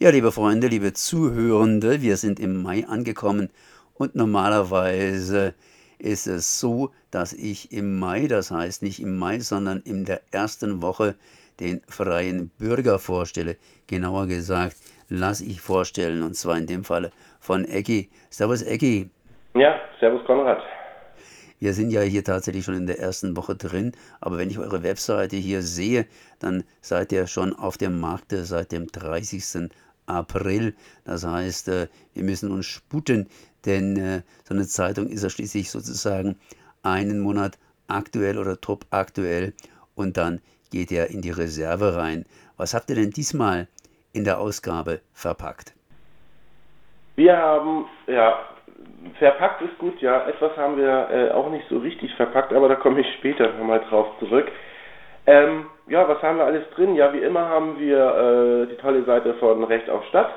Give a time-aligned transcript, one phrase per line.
[0.00, 3.50] Ja, liebe Freunde, liebe Zuhörende, wir sind im Mai angekommen
[3.94, 5.54] und normalerweise
[5.98, 10.20] ist es so, dass ich im Mai, das heißt nicht im Mai, sondern in der
[10.30, 11.16] ersten Woche
[11.58, 13.56] den freien Bürger vorstelle.
[13.88, 14.76] Genauer gesagt,
[15.08, 17.10] lasse ich vorstellen und zwar in dem Falle
[17.40, 18.08] von Eggy.
[18.30, 19.10] Servus Eggy.
[19.56, 20.62] Ja, servus Konrad.
[21.60, 23.90] Wir sind ja hier tatsächlich schon in der ersten Woche drin,
[24.20, 26.06] aber wenn ich eure Webseite hier sehe,
[26.38, 29.68] dann seid ihr schon auf dem Markt seit dem 30.
[30.08, 30.74] April.
[31.04, 33.28] Das heißt, äh, wir müssen uns sputen,
[33.66, 36.36] denn äh, so eine Zeitung ist ja schließlich sozusagen
[36.82, 39.54] einen Monat aktuell oder top aktuell
[39.94, 42.24] und dann geht er in die Reserve rein.
[42.56, 43.68] Was habt ihr denn diesmal
[44.12, 45.74] in der Ausgabe verpackt?
[47.16, 48.38] Wir haben, ja,
[49.18, 52.76] verpackt ist gut, ja, etwas haben wir äh, auch nicht so richtig verpackt, aber da
[52.76, 54.50] komme ich später nochmal drauf zurück.
[55.28, 56.94] Ähm, ja, was haben wir alles drin?
[56.94, 60.30] Ja, wie immer haben wir äh, die tolle Seite von Recht auf Stadt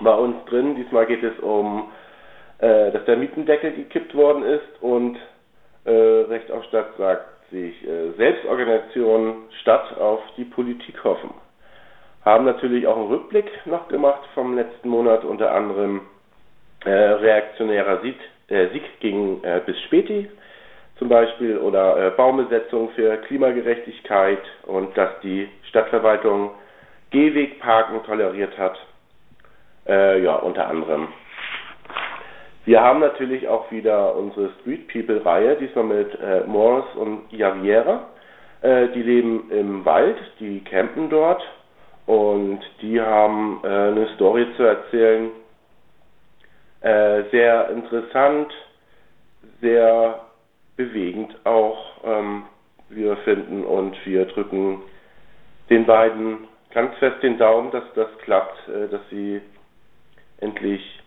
[0.00, 0.74] bei uns drin.
[0.74, 1.92] Diesmal geht es um,
[2.58, 5.16] äh, dass der Mietendeckel gekippt worden ist und
[5.84, 11.30] äh, Recht auf Stadt sagt sich äh, Selbstorganisation Stadt auf die Politik hoffen.
[12.24, 16.00] Haben natürlich auch einen Rückblick noch gemacht vom letzten Monat, unter anderem
[16.84, 18.16] äh, reaktionärer Sieg,
[18.48, 20.28] äh, Sieg gegen bis Späti
[20.96, 26.50] zum Beispiel oder äh, Baumbesetzung für Klimagerechtigkeit und dass die Stadtverwaltung
[27.10, 28.78] Gehwegparken toleriert hat.
[29.86, 31.08] Äh, ja, unter anderem.
[32.64, 38.08] Wir haben natürlich auch wieder unsere Street People Reihe, diesmal mit äh, Morris und Javiera.
[38.62, 41.42] Äh, die leben im Wald, die campen dort
[42.06, 45.30] und die haben äh, eine Story zu erzählen.
[46.80, 48.50] Äh, sehr interessant,
[49.60, 50.23] sehr
[50.76, 52.44] bewegend auch, ähm,
[52.88, 53.64] wir finden.
[53.64, 54.82] Und wir drücken
[55.70, 59.40] den beiden ganz fest den Daumen, dass das klappt, äh, dass sie
[60.40, 61.00] endlich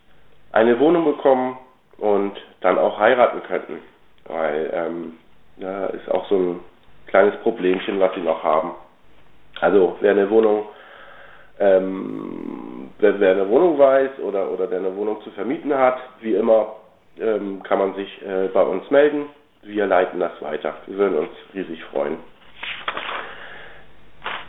[0.51, 1.57] eine Wohnung bekommen
[1.97, 3.79] und dann auch heiraten könnten.
[4.25, 5.17] Weil ähm,
[5.57, 6.59] da ist auch so ein
[7.07, 8.71] kleines Problemchen, was sie noch haben.
[9.59, 10.67] Also wer eine Wohnung
[11.59, 16.35] ähm, wer, wer, eine Wohnung weiß oder, oder der eine Wohnung zu vermieten hat, wie
[16.35, 16.75] immer,
[17.19, 19.25] ähm, kann man sich äh, bei uns melden
[19.63, 20.75] wir leiten das weiter.
[20.87, 22.17] Wir würden uns riesig freuen.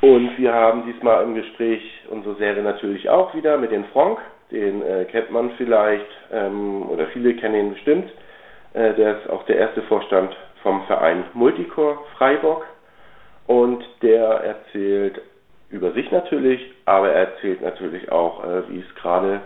[0.01, 4.19] Und wir haben diesmal im Gespräch unsere Serie natürlich auch wieder mit den Frank.
[4.51, 8.11] Den äh, kennt man vielleicht ähm, oder viele kennen ihn bestimmt.
[8.75, 12.65] Äh, der ist auch der erste Vorstand vom Verein Multicore Freiburg.
[13.47, 15.21] Und der erzählt
[15.71, 19.41] über sich natürlich, aber er erzählt natürlich auch, äh, wie es gerade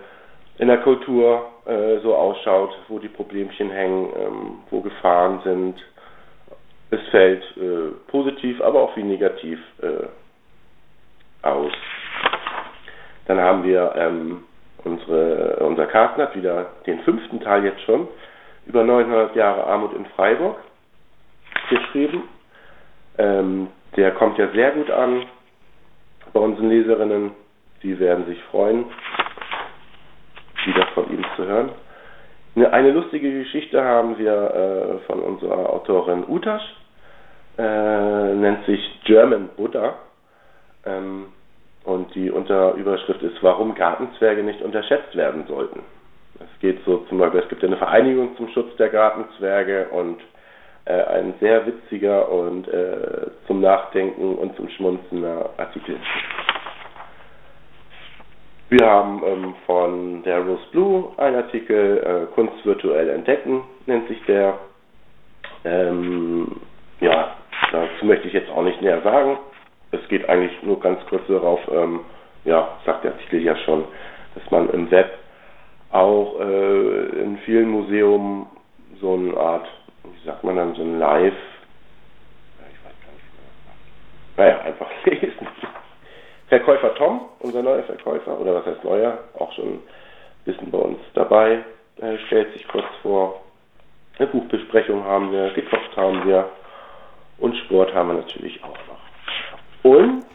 [0.58, 5.74] in der Kultur äh, so ausschaut, wo die Problemchen hängen, ähm, wo Gefahren sind.
[6.90, 10.06] Es fällt äh, positiv, aber auch wie negativ äh,
[11.46, 11.72] aus.
[13.26, 14.44] Dann haben wir ähm,
[14.84, 18.08] unsere, unser Carsten hat wieder den fünften Teil jetzt schon
[18.66, 20.56] über 900 Jahre Armut in Freiburg
[21.70, 22.24] geschrieben.
[23.18, 25.24] Ähm, der kommt ja sehr gut an
[26.32, 27.32] bei unseren Leserinnen.
[27.82, 28.86] Die werden sich freuen
[30.66, 31.70] wieder von ihm zu hören.
[32.54, 36.62] Eine lustige Geschichte haben wir äh, von unserer Autorin Utasch,
[37.58, 39.94] äh, nennt sich German Buddha.
[40.84, 41.26] Ähm,
[41.84, 45.80] und die Unterüberschrift ist, warum Gartenzwerge nicht unterschätzt werden sollten.
[46.38, 50.20] Es geht so zum Beispiel, es gibt eine Vereinigung zum Schutz der Gartenzwerge und
[50.84, 55.96] äh, ein sehr witziger und äh, zum Nachdenken und zum Schmunzelnder Artikel.
[58.72, 64.19] Wir haben ähm, von der Rose Blue einen Artikel, äh, Kunst virtuell entdecken, nennt sich
[64.25, 64.59] der.
[65.62, 66.56] Ähm,
[67.00, 67.37] ja,
[67.71, 69.37] dazu möchte ich jetzt auch nicht näher sagen.
[69.91, 72.00] Es geht eigentlich nur ganz kurz darauf, ähm,
[72.47, 73.84] ja, sagt der Artikel ja schon,
[74.37, 75.19] dass man im Web
[75.91, 78.47] auch äh, in vielen Museen
[79.03, 79.69] so eine Art,
[80.03, 81.34] wie sagt man dann, so ein Live,
[82.71, 85.47] ich weiß gar nicht, naja, einfach lesen
[86.52, 89.82] Verkäufer Tom, unser neuer Verkäufer, oder was heißt neuer, auch schon ein
[90.44, 91.65] bisschen bei uns dabei,
[91.97, 93.41] äh, stellt sich kurz vor.
[94.18, 96.50] Eine Buchbesprechung haben wir, gekocht haben wir
[97.38, 99.91] und Sport haben wir natürlich auch noch.
[99.91, 100.27] Und,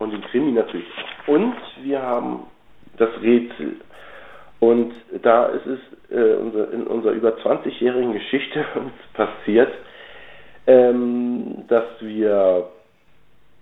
[0.00, 1.28] und den Krimi natürlich auch.
[1.28, 1.54] Und
[1.84, 2.48] wir haben
[2.96, 3.76] das Rätsel.
[4.58, 4.92] Und
[5.22, 5.78] da ist es
[6.10, 9.72] äh, unser, in unserer über 20-jährigen Geschichte uns passiert,
[10.66, 12.70] ähm, dass wir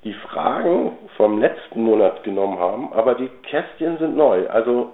[0.04, 4.46] die Fragen vom letzten Monat genommen haben, aber die Kästchen sind neu.
[4.48, 4.92] Also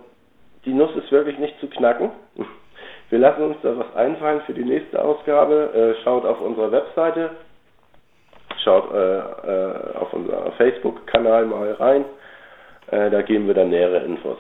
[0.65, 2.11] die Nuss ist wirklich nicht zu knacken.
[3.11, 5.97] Wir lassen uns da was einfallen für die nächste Ausgabe.
[5.99, 7.31] Äh, schaut auf unserer Webseite,
[8.63, 12.05] schaut äh, äh, auf unser Facebook-Kanal mal rein.
[12.93, 14.39] Äh, da geben wir dann nähere Infos.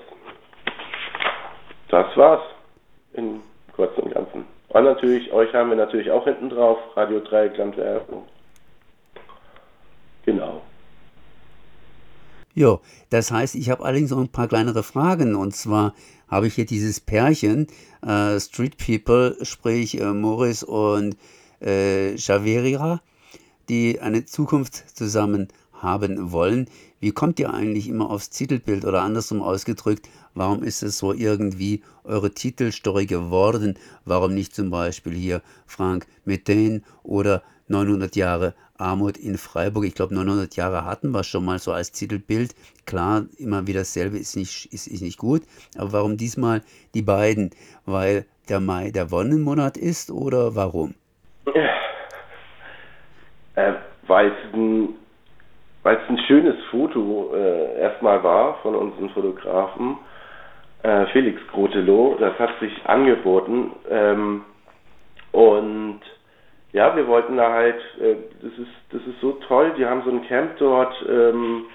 [1.89, 2.43] Das war's
[3.15, 3.43] im
[3.75, 4.47] Kurzen und Ganzen.
[4.69, 8.29] Und natürlich, euch haben wir natürlich auch hinten drauf, Radio 3 Landwerbung.
[10.31, 10.63] Genau.
[12.55, 12.79] Ja,
[13.11, 15.35] das heißt, ich habe allerdings noch ein paar kleinere Fragen.
[15.35, 15.95] Und zwar
[16.29, 17.67] habe ich hier dieses Pärchen,
[18.07, 21.17] äh, Street People, sprich äh, Morris und
[21.61, 23.01] äh, Javeria,
[23.69, 26.69] die eine Zukunft zusammen haben wollen.
[27.01, 31.83] Wie kommt ihr eigentlich immer aufs Titelbild oder andersrum ausgedrückt, warum ist es so irgendwie
[32.05, 33.79] eure Titelstory geworden?
[34.05, 39.85] Warum nicht zum Beispiel hier Frank Methane oder 900 Jahre Armut in Freiburg?
[39.85, 42.55] Ich glaube, 900 Jahre hatten wir schon mal so als Titelbild.
[42.87, 45.43] Klar, immer wieder dasselbe ist nicht, ist, ist nicht gut,
[45.77, 46.63] aber warum diesmal
[46.95, 47.51] die beiden?
[47.87, 50.95] Weil der Mai der Wonnenmonat ist oder warum?
[53.55, 53.73] Äh,
[54.07, 54.95] weil es ein
[55.83, 59.97] ein schönes Foto äh, erstmal war von unseren Fotografen,
[60.83, 63.73] äh, Felix Grotelow, das hat sich angeboten.
[63.89, 64.45] Ähm,
[65.33, 66.01] und
[66.73, 70.11] ja, wir wollten da halt, äh, das ist, das ist so toll, die haben so
[70.11, 71.67] ein Camp dort ähm,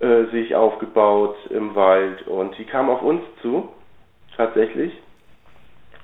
[0.00, 3.68] äh, sich aufgebaut im Wald und die kamen auf uns zu,
[4.36, 4.92] tatsächlich,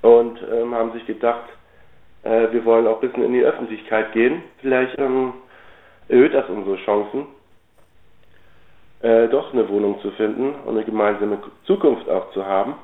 [0.03, 1.49] und ähm, haben sich gedacht,
[2.23, 4.43] äh, wir wollen auch ein bisschen in die Öffentlichkeit gehen.
[4.61, 5.35] Vielleicht ähm,
[6.09, 7.27] erhöht das unsere Chancen,
[9.03, 12.75] äh, doch eine Wohnung zu finden und eine gemeinsame Zukunft auch zu haben.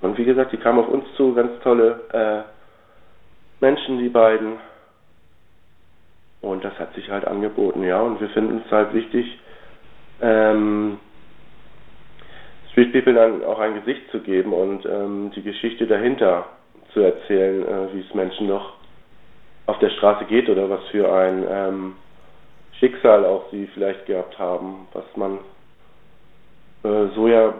[0.00, 2.59] Und wie gesagt, die kamen auf uns zu, ganz tolle äh,
[3.60, 4.58] Menschen, die beiden.
[6.40, 8.00] Und das hat sich halt angeboten, ja.
[8.00, 9.38] Und wir finden es halt wichtig,
[10.22, 10.98] ähm,
[12.72, 16.46] Street People dann auch ein Gesicht zu geben und ähm, die Geschichte dahinter
[16.92, 18.74] zu erzählen, äh, wie es Menschen doch
[19.66, 21.96] auf der Straße geht oder was für ein ähm,
[22.78, 25.38] Schicksal auch sie vielleicht gehabt haben, was man
[26.82, 27.52] äh, so ja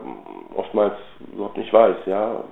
[0.55, 0.95] oftmals
[1.33, 2.43] überhaupt nicht weiß, ja.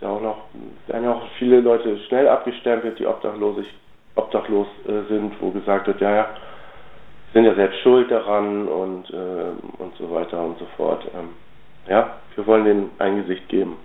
[0.00, 0.44] Ist ja auch noch,
[0.86, 3.66] werden ja auch viele Leute schnell abgestempelt, die obdachlos,
[4.14, 6.28] obdachlos äh, sind, wo gesagt wird, ja, ja,
[7.34, 11.04] sind ja selbst schuld daran und, äh, und so weiter und so fort.
[11.14, 11.28] Ähm,
[11.86, 13.76] ja, wir wollen denen ein Gesicht geben.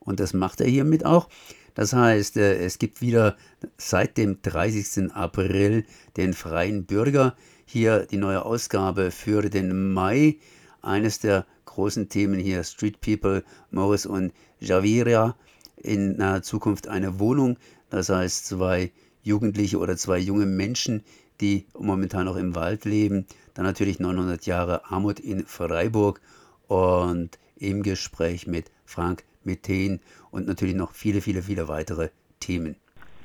[0.00, 1.28] Und das macht er hiermit auch.
[1.76, 3.36] Das heißt, äh, es gibt wieder
[3.76, 5.14] seit dem 30.
[5.14, 5.84] April
[6.16, 7.36] den Freien Bürger.
[7.66, 10.38] Hier die neue Ausgabe für den Mai.
[10.82, 11.44] Eines der
[11.78, 15.36] großen Themen hier, Street People, Morris und Javiria.
[15.76, 17.56] In naher Zukunft eine Wohnung.
[17.88, 18.90] Das heißt, zwei
[19.22, 21.04] Jugendliche oder zwei junge Menschen,
[21.40, 23.26] die momentan noch im Wald leben.
[23.54, 26.20] Dann natürlich 900 Jahre Armut in Freiburg
[26.66, 30.00] und im Gespräch mit Frank Methan
[30.32, 32.08] und natürlich noch viele, viele, viele weitere
[32.40, 32.74] Themen.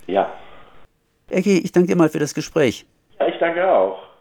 [0.06, 0.32] Ja.
[1.28, 2.86] Ecki, ich danke dir mal für das Gespräch.
[3.20, 4.13] Ja, ich danke auch.